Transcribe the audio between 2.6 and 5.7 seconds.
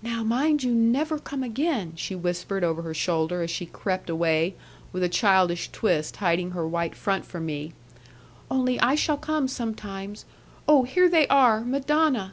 over her shoulder, as she crept away with a childish